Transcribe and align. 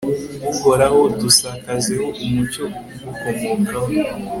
uhoraho, 0.51 0.99
dusakazeho 1.19 2.05
umucyo 2.23 2.63
ugukomokaho 3.29 3.89